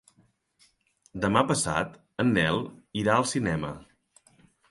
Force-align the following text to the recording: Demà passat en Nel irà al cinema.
Demà 1.25 1.43
passat 1.51 1.99
en 2.25 2.33
Nel 2.39 2.59
irà 3.03 3.17
al 3.19 3.29
cinema. 3.35 3.73